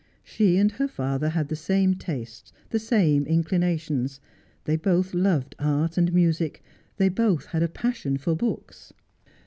She 0.23 0.57
and 0.57 0.71
her 0.71 0.87
father 0.87 1.29
had 1.29 1.47
the 1.49 1.55
same 1.55 1.93
tastes, 1.93 2.51
the 2.71 2.79
same 2.79 3.23
inclinations. 3.27 4.19
They 4.63 4.75
both 4.75 5.13
loved 5.13 5.53
art 5.59 5.95
and 5.95 6.11
music, 6.11 6.63
they 6.97 7.07
both 7.07 7.45
had 7.45 7.61
a 7.61 7.67
passion 7.69 8.17
for 8.17 8.33
books. 8.33 8.93